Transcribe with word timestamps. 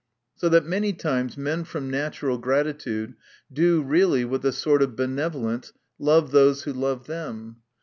So 0.35 0.49
that 0.49 0.65
many 0.65 0.93
times 0.93 1.37
men 1.37 1.63
from 1.63 1.91
natural 1.91 2.39
gratitude 2.39 3.13
do 3.53 3.83
really 3.83 4.25
with 4.25 4.43
a 4.43 4.51
sort 4.51 4.81
of 4.81 4.95
benevo 4.95 5.43
lence 5.43 5.73
love 5.99 6.31
those 6.31 6.63
who 6.63 6.73
love 6.73 7.05
them. 7.05 7.57